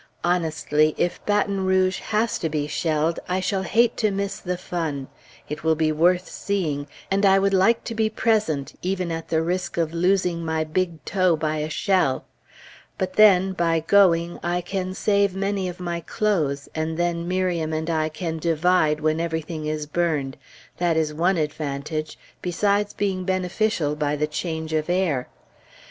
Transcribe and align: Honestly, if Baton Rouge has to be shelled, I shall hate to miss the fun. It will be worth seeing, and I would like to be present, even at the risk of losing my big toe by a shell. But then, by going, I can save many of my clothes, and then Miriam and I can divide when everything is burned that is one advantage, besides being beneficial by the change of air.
Honestly, 0.23 0.95
if 0.97 1.23
Baton 1.27 1.63
Rouge 1.63 1.99
has 1.99 2.39
to 2.39 2.49
be 2.49 2.65
shelled, 2.65 3.19
I 3.29 3.39
shall 3.39 3.61
hate 3.61 3.95
to 3.97 4.09
miss 4.09 4.39
the 4.39 4.57
fun. 4.57 5.09
It 5.47 5.63
will 5.63 5.75
be 5.75 5.91
worth 5.91 6.27
seeing, 6.27 6.87
and 7.11 7.23
I 7.23 7.37
would 7.37 7.53
like 7.53 7.83
to 7.83 7.93
be 7.93 8.09
present, 8.09 8.73
even 8.81 9.11
at 9.11 9.27
the 9.27 9.43
risk 9.43 9.77
of 9.77 9.93
losing 9.93 10.43
my 10.43 10.63
big 10.63 11.05
toe 11.05 11.35
by 11.35 11.57
a 11.57 11.69
shell. 11.69 12.25
But 12.97 13.13
then, 13.13 13.53
by 13.53 13.79
going, 13.79 14.39
I 14.41 14.61
can 14.61 14.95
save 14.95 15.35
many 15.35 15.69
of 15.69 15.79
my 15.79 15.99
clothes, 15.99 16.67
and 16.73 16.97
then 16.97 17.27
Miriam 17.27 17.71
and 17.71 17.87
I 17.87 18.09
can 18.09 18.39
divide 18.39 19.01
when 19.01 19.19
everything 19.19 19.67
is 19.67 19.85
burned 19.85 20.35
that 20.77 20.97
is 20.97 21.13
one 21.13 21.37
advantage, 21.37 22.17
besides 22.41 22.91
being 22.93 23.23
beneficial 23.23 23.95
by 23.95 24.15
the 24.15 24.25
change 24.25 24.73
of 24.73 24.89
air. 24.89 25.27